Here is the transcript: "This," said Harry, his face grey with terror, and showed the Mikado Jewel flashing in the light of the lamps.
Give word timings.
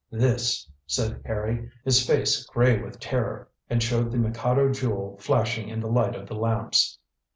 "This," 0.09 0.67
said 0.87 1.21
Harry, 1.25 1.69
his 1.85 2.03
face 2.03 2.43
grey 2.47 2.81
with 2.81 2.99
terror, 2.99 3.49
and 3.69 3.83
showed 3.83 4.11
the 4.11 4.17
Mikado 4.17 4.71
Jewel 4.71 5.15
flashing 5.19 5.69
in 5.69 5.79
the 5.79 5.91
light 5.91 6.15
of 6.15 6.27
the 6.27 6.33
lamps. 6.33 6.97